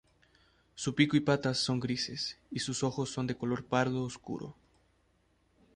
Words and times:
Su 0.73 0.95
pico 0.95 1.15
y 1.15 1.19
patas 1.19 1.59
son 1.59 1.79
grises, 1.79 2.35
y 2.49 2.57
sus 2.57 2.81
ojos 2.83 3.11
son 3.13 3.27
de 3.27 3.37
color 3.37 3.63
pardo 3.63 4.01
oscuro. 4.01 4.55